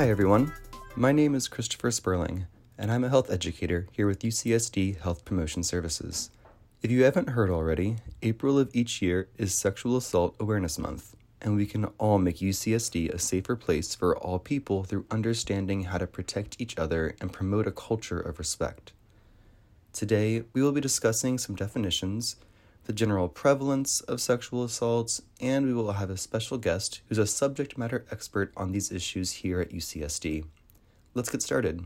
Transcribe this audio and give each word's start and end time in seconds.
Hi, 0.00 0.08
everyone. 0.08 0.54
My 0.96 1.12
name 1.12 1.34
is 1.34 1.46
Christopher 1.46 1.90
Sperling, 1.90 2.46
and 2.78 2.90
I'm 2.90 3.04
a 3.04 3.10
health 3.10 3.30
educator 3.30 3.86
here 3.92 4.06
with 4.06 4.20
UCSD 4.20 4.98
Health 4.98 5.26
Promotion 5.26 5.62
Services. 5.62 6.30
If 6.80 6.90
you 6.90 7.04
haven't 7.04 7.28
heard 7.28 7.50
already, 7.50 7.96
April 8.22 8.58
of 8.58 8.70
each 8.72 9.02
year 9.02 9.28
is 9.36 9.52
Sexual 9.52 9.98
Assault 9.98 10.36
Awareness 10.40 10.78
Month, 10.78 11.14
and 11.42 11.54
we 11.54 11.66
can 11.66 11.84
all 11.98 12.18
make 12.18 12.38
UCSD 12.38 13.10
a 13.10 13.18
safer 13.18 13.56
place 13.56 13.94
for 13.94 14.16
all 14.16 14.38
people 14.38 14.84
through 14.84 15.04
understanding 15.10 15.84
how 15.84 15.98
to 15.98 16.06
protect 16.06 16.58
each 16.58 16.78
other 16.78 17.14
and 17.20 17.30
promote 17.30 17.66
a 17.66 17.70
culture 17.70 18.20
of 18.20 18.38
respect. 18.38 18.94
Today, 19.92 20.44
we 20.54 20.62
will 20.62 20.72
be 20.72 20.80
discussing 20.80 21.36
some 21.36 21.56
definitions, 21.56 22.36
the 22.84 22.92
general 22.92 23.28
prevalence 23.28 24.00
of 24.02 24.20
sexual 24.20 24.64
assaults, 24.64 25.22
and 25.40 25.66
we 25.66 25.72
will 25.72 25.92
have 25.92 26.10
a 26.10 26.16
special 26.16 26.58
guest 26.58 27.00
who's 27.08 27.18
a 27.18 27.26
subject 27.26 27.78
matter 27.78 28.04
expert 28.10 28.52
on 28.56 28.72
these 28.72 28.90
issues 28.90 29.32
here 29.32 29.60
at 29.60 29.70
UCSD. 29.70 30.44
Let's 31.14 31.30
get 31.30 31.42
started. 31.42 31.84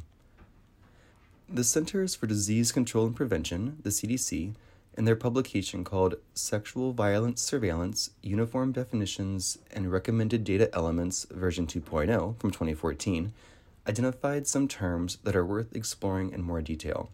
The 1.48 1.64
Centers 1.64 2.14
for 2.14 2.26
Disease 2.26 2.72
Control 2.72 3.06
and 3.06 3.14
Prevention, 3.14 3.78
the 3.82 3.90
CDC, 3.90 4.54
in 4.96 5.04
their 5.04 5.16
publication 5.16 5.84
called 5.84 6.14
Sexual 6.34 6.92
Violence 6.92 7.42
Surveillance 7.42 8.10
Uniform 8.22 8.72
Definitions 8.72 9.58
and 9.72 9.90
Recommended 9.90 10.44
Data 10.44 10.72
Elements, 10.74 11.26
version 11.30 11.66
2.0 11.66 12.38
from 12.38 12.50
2014, 12.50 13.32
identified 13.88 14.46
some 14.46 14.68
terms 14.68 15.18
that 15.24 15.36
are 15.36 15.44
worth 15.44 15.74
exploring 15.74 16.30
in 16.30 16.42
more 16.42 16.62
detail. 16.62 17.10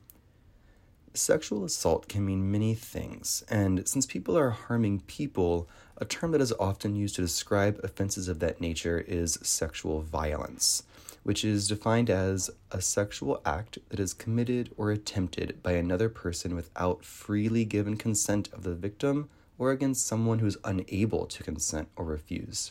Sexual 1.12 1.64
assault 1.64 2.06
can 2.06 2.24
mean 2.24 2.52
many 2.52 2.72
things, 2.72 3.42
and 3.48 3.86
since 3.88 4.06
people 4.06 4.38
are 4.38 4.50
harming 4.50 5.00
people, 5.00 5.68
a 5.96 6.04
term 6.04 6.30
that 6.30 6.40
is 6.40 6.52
often 6.52 6.94
used 6.94 7.16
to 7.16 7.22
describe 7.22 7.80
offenses 7.82 8.28
of 8.28 8.38
that 8.38 8.60
nature 8.60 9.04
is 9.08 9.36
sexual 9.42 10.02
violence, 10.02 10.84
which 11.24 11.44
is 11.44 11.66
defined 11.66 12.10
as 12.10 12.48
a 12.70 12.80
sexual 12.80 13.42
act 13.44 13.78
that 13.88 13.98
is 13.98 14.14
committed 14.14 14.72
or 14.76 14.92
attempted 14.92 15.60
by 15.64 15.72
another 15.72 16.08
person 16.08 16.54
without 16.54 17.04
freely 17.04 17.64
given 17.64 17.96
consent 17.96 18.48
of 18.52 18.62
the 18.62 18.74
victim 18.76 19.28
or 19.58 19.72
against 19.72 20.06
someone 20.06 20.38
who 20.38 20.46
is 20.46 20.58
unable 20.62 21.26
to 21.26 21.42
consent 21.42 21.88
or 21.96 22.04
refuse. 22.04 22.70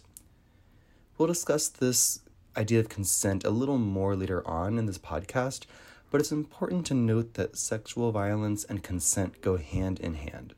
We'll 1.17 1.27
discuss 1.27 1.67
this 1.67 2.21
idea 2.55 2.79
of 2.79 2.87
consent 2.87 3.43
a 3.43 3.49
little 3.49 3.77
more 3.77 4.15
later 4.15 4.47
on 4.47 4.79
in 4.79 4.85
this 4.85 4.97
podcast, 4.97 5.65
but 6.11 6.19
it's 6.19 6.31
important 6.31 6.85
to 6.87 6.93
note 6.93 7.35
that 7.35 7.57
sexual 7.57 8.11
violence 8.11 8.63
and 8.63 8.83
consent 8.83 9.41
go 9.41 9.57
hand 9.57 9.99
in 9.99 10.15
hand. 10.15 10.53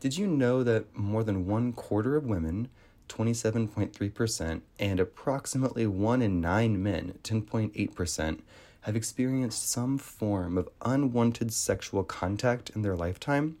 Did 0.00 0.16
you 0.16 0.26
know 0.26 0.62
that 0.62 0.96
more 0.96 1.24
than 1.24 1.46
one 1.46 1.72
quarter 1.72 2.16
of 2.16 2.26
women, 2.26 2.68
27.3%, 3.08 4.60
and 4.78 5.00
approximately 5.00 5.86
one 5.86 6.22
in 6.22 6.40
nine 6.40 6.82
men, 6.82 7.18
10.8%, 7.24 8.40
have 8.82 8.96
experienced 8.96 9.68
some 9.68 9.98
form 9.98 10.56
of 10.56 10.68
unwanted 10.82 11.52
sexual 11.52 12.04
contact 12.04 12.70
in 12.70 12.82
their 12.82 12.96
lifetime? 12.96 13.58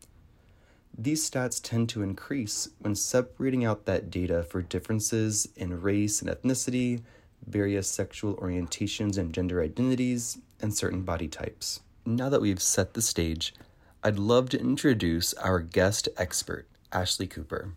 These 0.96 1.28
stats 1.28 1.60
tend 1.62 1.88
to 1.90 2.02
increase 2.02 2.70
when 2.80 2.94
separating 2.94 3.64
out 3.64 3.84
that 3.86 4.10
data 4.10 4.42
for 4.42 4.62
differences 4.62 5.48
in 5.56 5.80
race 5.80 6.20
and 6.20 6.30
ethnicity, 6.30 7.02
various 7.46 7.88
sexual 7.88 8.36
orientations 8.36 9.16
and 9.16 9.32
gender 9.32 9.62
identities, 9.62 10.38
and 10.60 10.74
certain 10.74 11.02
body 11.02 11.28
types. 11.28 11.80
Now 12.04 12.28
that 12.28 12.40
we've 12.40 12.62
set 12.62 12.94
the 12.94 13.02
stage, 13.02 13.54
I'd 14.02 14.18
love 14.18 14.48
to 14.50 14.60
introduce 14.60 15.34
our 15.34 15.60
guest 15.60 16.08
expert, 16.16 16.68
Ashley 16.92 17.26
Cooper. 17.26 17.74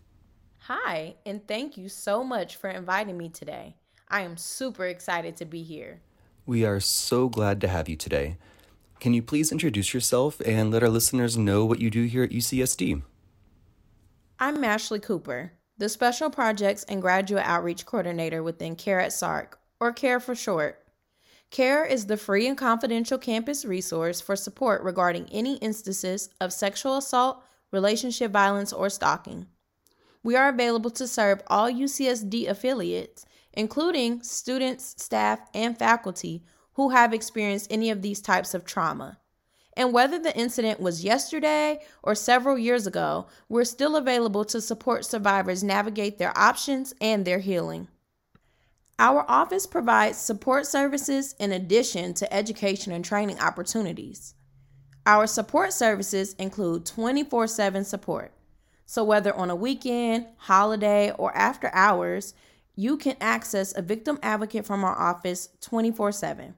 Hi, 0.60 1.16
and 1.26 1.46
thank 1.46 1.76
you 1.76 1.88
so 1.88 2.22
much 2.22 2.56
for 2.56 2.70
inviting 2.70 3.16
me 3.16 3.28
today. 3.28 3.76
I 4.08 4.20
am 4.20 4.36
super 4.36 4.86
excited 4.86 5.36
to 5.38 5.44
be 5.44 5.62
here. 5.62 6.00
We 6.46 6.64
are 6.64 6.80
so 6.80 7.28
glad 7.28 7.60
to 7.62 7.68
have 7.68 7.88
you 7.88 7.96
today. 7.96 8.36
Can 9.00 9.14
you 9.14 9.22
please 9.22 9.50
introduce 9.50 9.92
yourself 9.92 10.40
and 10.46 10.70
let 10.70 10.82
our 10.82 10.88
listeners 10.88 11.36
know 11.36 11.64
what 11.64 11.80
you 11.80 11.90
do 11.90 12.04
here 12.04 12.22
at 12.22 12.30
UCSD? 12.30 13.02
I'm 14.38 14.62
Ashley 14.62 15.00
Cooper, 15.00 15.52
the 15.78 15.88
Special 15.88 16.30
Projects 16.30 16.84
and 16.84 17.02
Graduate 17.02 17.44
Outreach 17.44 17.86
Coordinator 17.86 18.42
within 18.42 18.76
CARE 18.76 19.00
at 19.00 19.12
SARC, 19.12 19.54
or 19.80 19.92
CARE 19.92 20.20
for 20.20 20.34
short. 20.34 20.81
CARE 21.52 21.84
is 21.84 22.06
the 22.06 22.16
free 22.16 22.48
and 22.48 22.56
confidential 22.56 23.18
campus 23.18 23.66
resource 23.66 24.22
for 24.22 24.36
support 24.36 24.82
regarding 24.82 25.28
any 25.30 25.56
instances 25.56 26.30
of 26.40 26.50
sexual 26.50 26.96
assault, 26.96 27.44
relationship 27.70 28.32
violence, 28.32 28.72
or 28.72 28.88
stalking. 28.88 29.46
We 30.22 30.34
are 30.34 30.48
available 30.48 30.88
to 30.92 31.06
serve 31.06 31.42
all 31.48 31.70
UCSD 31.70 32.48
affiliates, 32.48 33.26
including 33.52 34.22
students, 34.22 34.94
staff, 34.96 35.40
and 35.52 35.78
faculty 35.78 36.42
who 36.72 36.88
have 36.88 37.12
experienced 37.12 37.70
any 37.70 37.90
of 37.90 38.00
these 38.00 38.22
types 38.22 38.54
of 38.54 38.64
trauma. 38.64 39.18
And 39.76 39.92
whether 39.92 40.18
the 40.18 40.34
incident 40.34 40.80
was 40.80 41.04
yesterday 41.04 41.80
or 42.02 42.14
several 42.14 42.56
years 42.56 42.86
ago, 42.86 43.26
we're 43.50 43.64
still 43.64 43.96
available 43.96 44.46
to 44.46 44.60
support 44.62 45.04
survivors 45.04 45.62
navigate 45.62 46.16
their 46.16 46.32
options 46.34 46.94
and 46.98 47.26
their 47.26 47.40
healing. 47.40 47.88
Our 48.98 49.24
office 49.28 49.66
provides 49.66 50.18
support 50.18 50.66
services 50.66 51.34
in 51.38 51.52
addition 51.52 52.14
to 52.14 52.32
education 52.32 52.92
and 52.92 53.04
training 53.04 53.40
opportunities. 53.40 54.34
Our 55.06 55.26
support 55.26 55.72
services 55.72 56.34
include 56.34 56.86
24 56.86 57.48
7 57.48 57.84
support. 57.84 58.32
So, 58.86 59.02
whether 59.02 59.34
on 59.34 59.50
a 59.50 59.56
weekend, 59.56 60.26
holiday, 60.36 61.10
or 61.12 61.34
after 61.36 61.70
hours, 61.72 62.34
you 62.76 62.96
can 62.96 63.16
access 63.20 63.76
a 63.76 63.82
victim 63.82 64.18
advocate 64.22 64.66
from 64.66 64.84
our 64.84 64.98
office 64.98 65.48
24 65.60 66.12
7. 66.12 66.54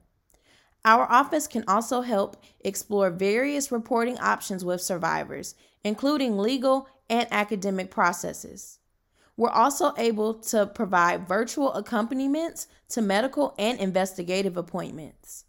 Our 0.83 1.11
office 1.11 1.47
can 1.47 1.63
also 1.67 2.01
help 2.01 2.37
explore 2.59 3.09
various 3.09 3.71
reporting 3.71 4.19
options 4.19 4.63
with 4.63 4.81
survivors, 4.81 5.55
including 5.83 6.37
legal 6.37 6.87
and 7.09 7.27
academic 7.31 7.89
processes. 7.89 8.77
We're 9.37 9.49
also 9.49 9.93
able 9.97 10.35
to 10.35 10.65
provide 10.65 11.27
virtual 11.27 11.73
accompaniments 11.73 12.67
to 12.89 13.01
medical 13.01 13.53
and 13.57 13.79
investigative 13.79 14.55
appointments. 14.55 15.45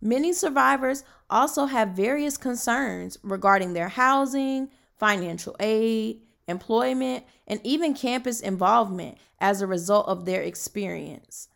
Many 0.00 0.32
survivors 0.32 1.02
also 1.28 1.66
have 1.66 1.90
various 1.90 2.36
concerns 2.36 3.18
regarding 3.22 3.72
their 3.72 3.88
housing, 3.88 4.68
financial 4.96 5.56
aid, 5.58 6.22
employment, 6.46 7.24
and 7.48 7.60
even 7.64 7.94
campus 7.94 8.40
involvement 8.40 9.18
as 9.40 9.60
a 9.60 9.66
result 9.66 10.06
of 10.06 10.24
their 10.24 10.42
experience. 10.42 11.48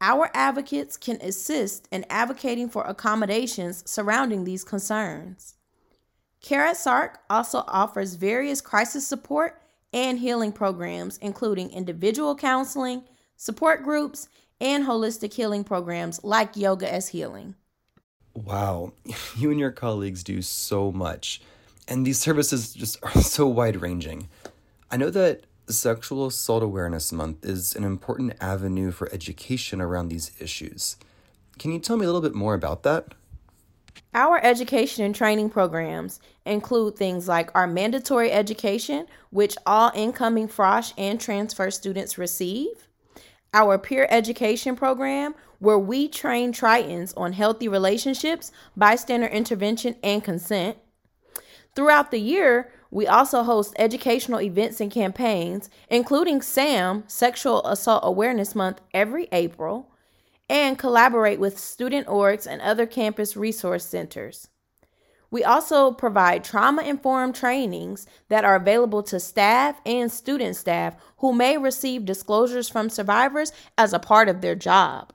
Our 0.00 0.30
advocates 0.32 0.96
can 0.96 1.20
assist 1.20 1.88
in 1.90 2.06
advocating 2.08 2.68
for 2.68 2.84
accommodations 2.84 3.82
surrounding 3.90 4.44
these 4.44 4.64
concerns. 4.64 5.56
CARE 6.40 6.66
at 6.66 6.76
SARC 6.76 7.16
also 7.28 7.64
offers 7.66 8.14
various 8.14 8.60
crisis 8.60 9.06
support 9.06 9.60
and 9.92 10.18
healing 10.18 10.52
programs, 10.52 11.18
including 11.18 11.70
individual 11.70 12.34
counseling, 12.34 13.02
support 13.36 13.82
groups, 13.82 14.28
and 14.60 14.84
holistic 14.84 15.32
healing 15.32 15.64
programs 15.64 16.22
like 16.24 16.56
Yoga 16.56 16.92
as 16.92 17.08
Healing. 17.08 17.54
Wow, 18.34 18.92
you 19.36 19.50
and 19.50 19.60
your 19.60 19.70
colleagues 19.70 20.22
do 20.22 20.42
so 20.42 20.92
much, 20.92 21.40
and 21.86 22.06
these 22.06 22.18
services 22.18 22.74
just 22.74 23.02
are 23.02 23.12
so 23.22 23.46
wide 23.46 23.80
ranging. 23.80 24.28
I 24.90 24.96
know 24.96 25.10
that 25.10 25.44
Sexual 25.68 26.26
Assault 26.26 26.62
Awareness 26.62 27.12
Month 27.12 27.44
is 27.44 27.76
an 27.76 27.84
important 27.84 28.34
avenue 28.40 28.90
for 28.90 29.12
education 29.12 29.80
around 29.80 30.08
these 30.08 30.32
issues. 30.40 30.96
Can 31.58 31.72
you 31.72 31.78
tell 31.78 31.96
me 31.96 32.04
a 32.04 32.08
little 32.08 32.22
bit 32.22 32.34
more 32.34 32.54
about 32.54 32.84
that? 32.84 33.14
Our 34.14 34.42
education 34.42 35.04
and 35.04 35.14
training 35.14 35.50
programs 35.50 36.18
include 36.46 36.96
things 36.96 37.28
like 37.28 37.50
our 37.54 37.66
mandatory 37.66 38.32
education, 38.32 39.06
which 39.30 39.56
all 39.66 39.92
incoming 39.94 40.48
Frosh 40.48 40.94
and 40.96 41.20
transfer 41.20 41.70
students 41.70 42.16
receive, 42.16 42.88
our 43.52 43.76
peer 43.78 44.06
education 44.10 44.76
program, 44.76 45.34
where 45.58 45.78
we 45.78 46.08
train 46.08 46.52
Tritons 46.52 47.12
on 47.16 47.34
healthy 47.34 47.68
relationships, 47.68 48.50
bystander 48.76 49.26
intervention, 49.26 49.96
and 50.02 50.24
consent. 50.24 50.78
Throughout 51.74 52.10
the 52.10 52.20
year, 52.20 52.72
we 52.90 53.06
also 53.06 53.42
host 53.42 53.74
educational 53.78 54.40
events 54.40 54.80
and 54.80 54.90
campaigns, 54.90 55.68
including 55.90 56.40
SAM, 56.40 57.04
Sexual 57.06 57.66
Assault 57.66 58.00
Awareness 58.04 58.54
Month, 58.54 58.80
every 58.94 59.28
April 59.32 59.87
and 60.48 60.78
collaborate 60.78 61.38
with 61.38 61.58
student 61.58 62.06
orgs 62.06 62.46
and 62.46 62.60
other 62.62 62.86
campus 62.86 63.36
resource 63.36 63.84
centers. 63.84 64.48
We 65.30 65.44
also 65.44 65.92
provide 65.92 66.42
trauma 66.42 66.82
informed 66.82 67.34
trainings 67.34 68.06
that 68.28 68.44
are 68.44 68.56
available 68.56 69.02
to 69.04 69.20
staff 69.20 69.78
and 69.84 70.10
student 70.10 70.56
staff 70.56 70.96
who 71.18 71.34
may 71.34 71.58
receive 71.58 72.06
disclosures 72.06 72.68
from 72.68 72.88
survivors 72.88 73.52
as 73.76 73.92
a 73.92 73.98
part 73.98 74.28
of 74.28 74.40
their 74.40 74.54
job. 74.54 75.12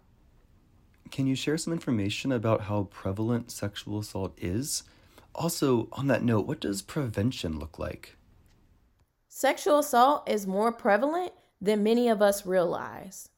Can 1.10 1.26
you 1.26 1.36
share 1.36 1.58
some 1.58 1.74
information 1.74 2.32
about 2.32 2.62
how 2.62 2.84
prevalent 2.86 3.52
sexual 3.52 4.00
assault 4.00 4.34
is? 4.38 4.84
Also, 5.36 5.88
on 5.94 6.08
that 6.08 6.24
note, 6.24 6.46
what 6.46 6.60
does 6.60 6.84
prevention 6.84 7.60
look 7.60 7.80
like? 7.80 8.16
Sexual 9.30 9.80
assault 9.80 10.30
is 10.30 10.46
more 10.46 10.72
prevalent 10.72 11.32
than 11.60 11.82
many 11.82 12.08
of 12.08 12.22
us 12.22 12.46
realize. 12.46 13.30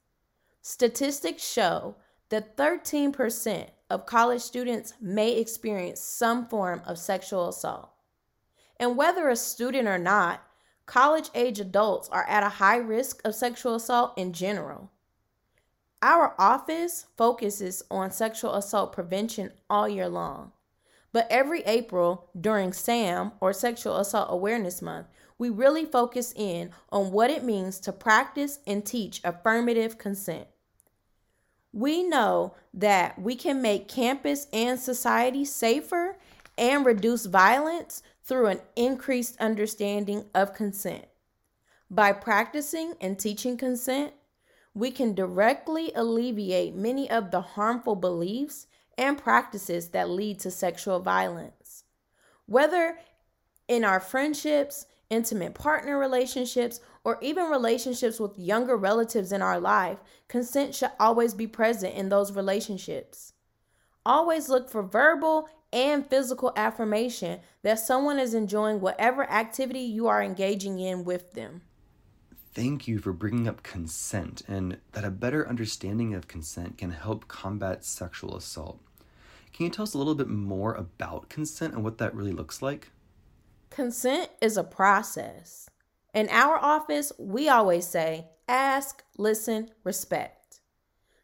Statistics 0.68 1.48
show 1.48 1.94
that 2.28 2.56
13% 2.56 3.68
of 3.88 4.04
college 4.04 4.42
students 4.42 4.94
may 5.00 5.36
experience 5.36 6.00
some 6.00 6.48
form 6.48 6.82
of 6.84 6.98
sexual 6.98 7.48
assault. 7.48 7.90
And 8.80 8.96
whether 8.96 9.28
a 9.28 9.36
student 9.36 9.86
or 9.86 9.96
not, 9.96 10.42
college 10.84 11.30
age 11.36 11.60
adults 11.60 12.08
are 12.08 12.26
at 12.28 12.42
a 12.42 12.48
high 12.48 12.78
risk 12.78 13.20
of 13.24 13.36
sexual 13.36 13.76
assault 13.76 14.18
in 14.18 14.32
general. 14.32 14.90
Our 16.02 16.34
office 16.36 17.06
focuses 17.16 17.84
on 17.88 18.10
sexual 18.10 18.54
assault 18.54 18.92
prevention 18.92 19.52
all 19.70 19.88
year 19.88 20.08
long. 20.08 20.50
But 21.12 21.28
every 21.30 21.62
April 21.62 22.28
during 22.38 22.72
SAM 22.72 23.30
or 23.40 23.52
Sexual 23.52 23.98
Assault 23.98 24.26
Awareness 24.30 24.82
Month, 24.82 25.06
we 25.38 25.48
really 25.48 25.84
focus 25.84 26.34
in 26.34 26.70
on 26.90 27.12
what 27.12 27.30
it 27.30 27.44
means 27.44 27.78
to 27.80 27.92
practice 27.92 28.58
and 28.66 28.84
teach 28.84 29.20
affirmative 29.22 29.96
consent. 29.96 30.48
We 31.76 32.02
know 32.04 32.54
that 32.72 33.20
we 33.20 33.34
can 33.34 33.60
make 33.60 33.86
campus 33.86 34.46
and 34.50 34.80
society 34.80 35.44
safer 35.44 36.16
and 36.56 36.86
reduce 36.86 37.26
violence 37.26 38.02
through 38.24 38.46
an 38.46 38.60
increased 38.76 39.36
understanding 39.38 40.24
of 40.34 40.54
consent. 40.54 41.04
By 41.90 42.12
practicing 42.12 42.94
and 42.98 43.18
teaching 43.18 43.58
consent, 43.58 44.14
we 44.72 44.90
can 44.90 45.14
directly 45.14 45.92
alleviate 45.94 46.74
many 46.74 47.10
of 47.10 47.30
the 47.30 47.42
harmful 47.42 47.94
beliefs 47.94 48.68
and 48.96 49.18
practices 49.18 49.90
that 49.90 50.08
lead 50.08 50.40
to 50.40 50.50
sexual 50.50 51.00
violence. 51.00 51.84
Whether 52.46 52.98
in 53.68 53.84
our 53.84 54.00
friendships, 54.00 54.86
intimate 55.10 55.54
partner 55.54 55.98
relationships, 55.98 56.80
or 57.04 57.18
even 57.20 57.50
relationships 57.50 58.18
with 58.18 58.38
younger 58.38 58.76
relatives 58.76 59.32
in 59.32 59.42
our 59.42 59.60
life, 59.60 59.98
consent 60.28 60.74
should 60.74 60.90
always 60.98 61.34
be 61.34 61.46
present 61.46 61.94
in 61.94 62.08
those 62.08 62.32
relationships. 62.32 63.32
Always 64.04 64.48
look 64.48 64.68
for 64.68 64.82
verbal 64.82 65.48
and 65.72 66.08
physical 66.08 66.52
affirmation 66.56 67.40
that 67.62 67.78
someone 67.78 68.18
is 68.18 68.34
enjoying 68.34 68.80
whatever 68.80 69.28
activity 69.30 69.80
you 69.80 70.06
are 70.06 70.22
engaging 70.22 70.78
in 70.78 71.04
with 71.04 71.32
them. 71.32 71.62
Thank 72.54 72.88
you 72.88 72.98
for 72.98 73.12
bringing 73.12 73.46
up 73.46 73.62
consent 73.62 74.42
and 74.48 74.78
that 74.92 75.04
a 75.04 75.10
better 75.10 75.46
understanding 75.46 76.14
of 76.14 76.28
consent 76.28 76.78
can 76.78 76.92
help 76.92 77.28
combat 77.28 77.84
sexual 77.84 78.36
assault. 78.36 78.80
Can 79.52 79.66
you 79.66 79.70
tell 79.70 79.82
us 79.82 79.94
a 79.94 79.98
little 79.98 80.14
bit 80.14 80.28
more 80.28 80.74
about 80.74 81.28
consent 81.28 81.74
and 81.74 81.84
what 81.84 81.98
that 81.98 82.14
really 82.14 82.32
looks 82.32 82.62
like? 82.62 82.92
Consent 83.70 84.30
is 84.40 84.56
a 84.56 84.64
process. 84.64 85.68
In 86.14 86.28
our 86.30 86.56
office, 86.56 87.12
we 87.18 87.48
always 87.48 87.86
say 87.86 88.28
ask, 88.48 89.02
listen, 89.18 89.70
respect. 89.84 90.60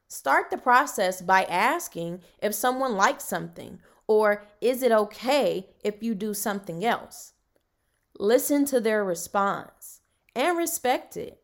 Start 0.09 0.51
the 0.51 0.59
process 0.59 1.23
by 1.23 1.45
asking 1.45 2.21
if 2.43 2.55
someone 2.55 2.97
likes 2.97 3.25
something 3.25 3.81
or 4.07 4.45
is 4.61 4.83
it 4.83 4.93
okay 4.93 5.71
if 5.83 6.03
you 6.03 6.15
do 6.15 6.35
something 6.35 6.85
else? 6.85 7.33
Listen 8.19 8.67
to 8.67 8.81
their 8.81 9.03
response 9.03 10.01
and 10.35 10.59
respect 10.59 11.17
it. 11.17 11.41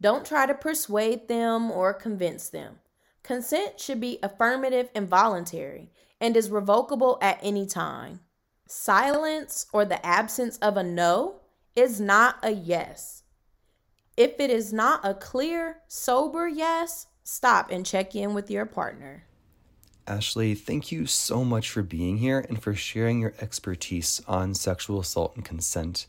Don't 0.00 0.26
try 0.26 0.46
to 0.46 0.54
persuade 0.54 1.28
them 1.28 1.70
or 1.70 1.94
convince 1.94 2.48
them. 2.48 2.80
Consent 3.22 3.78
should 3.78 4.00
be 4.00 4.18
affirmative 4.22 4.88
and 4.94 5.06
voluntary 5.06 5.92
and 6.20 6.36
is 6.36 6.50
revocable 6.50 7.18
at 7.22 7.38
any 7.42 7.66
time. 7.66 8.20
Silence 8.70 9.66
or 9.72 9.84
the 9.84 10.04
absence 10.06 10.56
of 10.58 10.76
a 10.76 10.82
no 10.84 11.40
is 11.74 12.00
not 12.00 12.36
a 12.40 12.52
yes. 12.52 13.24
If 14.16 14.38
it 14.38 14.48
is 14.48 14.72
not 14.72 15.00
a 15.02 15.12
clear, 15.12 15.78
sober 15.88 16.46
yes, 16.46 17.08
stop 17.24 17.72
and 17.72 17.84
check 17.84 18.14
in 18.14 18.32
with 18.32 18.48
your 18.48 18.66
partner. 18.66 19.24
Ashley, 20.06 20.54
thank 20.54 20.92
you 20.92 21.06
so 21.06 21.44
much 21.44 21.68
for 21.68 21.82
being 21.82 22.18
here 22.18 22.46
and 22.48 22.62
for 22.62 22.72
sharing 22.72 23.18
your 23.18 23.34
expertise 23.40 24.22
on 24.28 24.54
sexual 24.54 25.00
assault 25.00 25.34
and 25.34 25.44
consent. 25.44 26.06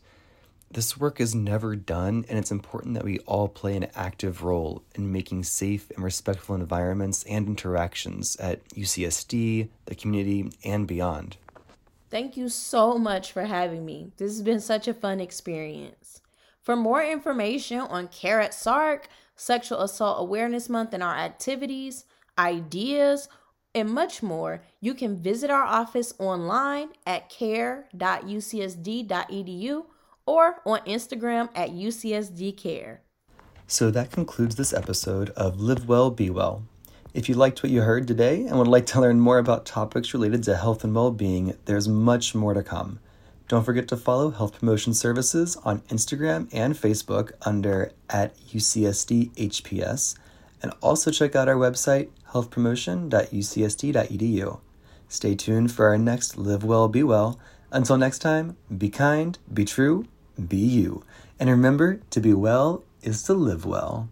This 0.70 0.96
work 0.96 1.20
is 1.20 1.34
never 1.34 1.74
done, 1.74 2.24
and 2.28 2.38
it's 2.38 2.52
important 2.52 2.94
that 2.94 3.04
we 3.04 3.18
all 3.20 3.48
play 3.48 3.76
an 3.76 3.88
active 3.96 4.44
role 4.44 4.84
in 4.94 5.10
making 5.10 5.42
safe 5.42 5.90
and 5.90 6.04
respectful 6.04 6.54
environments 6.54 7.24
and 7.24 7.48
interactions 7.48 8.36
at 8.36 8.64
UCSD, 8.68 9.68
the 9.86 9.94
community, 9.96 10.52
and 10.64 10.86
beyond. 10.86 11.38
Thank 12.12 12.36
you 12.36 12.48
so 12.50 12.98
much 12.98 13.32
for 13.32 13.44
having 13.44 13.86
me. 13.86 14.12
This 14.18 14.32
has 14.32 14.42
been 14.42 14.60
such 14.60 14.86
a 14.86 14.92
fun 14.92 15.18
experience. 15.18 16.20
For 16.60 16.76
more 16.76 17.02
information 17.02 17.80
on 17.80 18.08
CARE 18.08 18.42
at 18.42 18.52
SARC, 18.52 19.04
Sexual 19.34 19.80
Assault 19.80 20.20
Awareness 20.20 20.68
Month, 20.68 20.92
and 20.92 21.02
our 21.02 21.16
activities, 21.16 22.04
ideas, 22.38 23.30
and 23.74 23.88
much 23.88 24.22
more, 24.22 24.62
you 24.78 24.92
can 24.92 25.16
visit 25.16 25.50
our 25.50 25.64
office 25.64 26.12
online 26.18 26.90
at 27.06 27.30
care.ucsd.edu 27.30 29.84
or 30.26 30.60
on 30.66 30.80
Instagram 30.80 31.48
at 31.54 31.70
UCSDCare. 31.70 32.98
So 33.66 33.90
that 33.90 34.10
concludes 34.10 34.56
this 34.56 34.74
episode 34.74 35.30
of 35.30 35.58
Live 35.58 35.88
Well, 35.88 36.10
Be 36.10 36.28
Well. 36.28 36.64
If 37.14 37.28
you 37.28 37.34
liked 37.34 37.62
what 37.62 37.70
you 37.70 37.82
heard 37.82 38.08
today 38.08 38.46
and 38.46 38.58
would 38.58 38.66
like 38.66 38.86
to 38.86 39.00
learn 39.00 39.20
more 39.20 39.36
about 39.36 39.66
topics 39.66 40.14
related 40.14 40.42
to 40.44 40.56
health 40.56 40.82
and 40.82 40.94
well 40.94 41.10
being, 41.10 41.54
there's 41.66 41.86
much 41.86 42.34
more 42.34 42.54
to 42.54 42.62
come. 42.62 43.00
Don't 43.48 43.64
forget 43.64 43.86
to 43.88 43.98
follow 43.98 44.30
Health 44.30 44.58
Promotion 44.58 44.94
Services 44.94 45.56
on 45.56 45.80
Instagram 45.90 46.48
and 46.52 46.72
Facebook 46.72 47.32
under 47.42 47.92
at 48.08 48.34
UCSDHPS, 48.46 50.16
and 50.62 50.72
also 50.80 51.10
check 51.10 51.36
out 51.36 51.50
our 51.50 51.56
website, 51.56 52.08
healthpromotion.ucsd.edu. 52.30 54.60
Stay 55.06 55.34
tuned 55.34 55.70
for 55.70 55.88
our 55.88 55.98
next 55.98 56.38
Live 56.38 56.64
Well, 56.64 56.88
Be 56.88 57.02
Well. 57.02 57.38
Until 57.70 57.98
next 57.98 58.20
time, 58.20 58.56
be 58.74 58.88
kind, 58.88 59.38
be 59.52 59.66
true, 59.66 60.06
be 60.48 60.56
you. 60.56 61.04
And 61.38 61.50
remember, 61.50 62.00
to 62.08 62.20
be 62.20 62.32
well 62.32 62.84
is 63.02 63.22
to 63.24 63.34
live 63.34 63.66
well. 63.66 64.08